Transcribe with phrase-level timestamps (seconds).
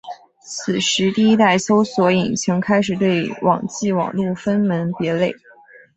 [0.41, 5.31] 此时第一代搜寻引擎开始对网际网路分门别类。